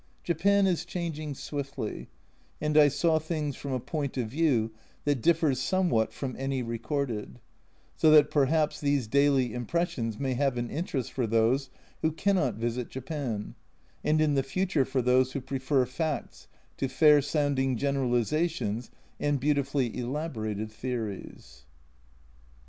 Japan 0.23 0.65
is 0.65 0.83
changing 0.83 1.35
swiftly, 1.35 2.09
and 2.59 2.75
I 2.75 2.87
saw 2.87 3.19
things 3.19 3.55
from 3.55 3.71
a 3.71 3.79
point 3.79 4.17
of 4.17 4.29
view 4.29 4.71
that 5.05 5.21
differs 5.21 5.61
somewhat 5.61 6.11
from 6.11 6.35
any 6.39 6.63
recorded, 6.63 7.39
so 7.95 8.09
that 8.09 8.31
perhaps 8.31 8.81
these 8.81 9.05
daily 9.05 9.53
im 9.53 9.67
pressions 9.67 10.19
may 10.19 10.33
have 10.33 10.57
an 10.57 10.71
interest 10.71 11.13
for 11.13 11.27
those 11.27 11.69
who 12.01 12.11
cannot 12.11 12.55
visit 12.55 12.89
Japan, 12.89 13.53
and 14.03 14.19
in 14.19 14.33
the 14.33 14.41
future 14.41 14.85
for 14.85 15.03
those 15.03 15.33
who 15.33 15.39
prefer 15.39 15.85
facts 15.85 16.47
to 16.77 16.87
fair 16.87 17.21
sounding 17.21 17.77
generalisations 17.77 18.89
and 19.19 19.39
beautifully 19.39 19.95
elaborated 19.95 20.71
theories. 20.71 21.65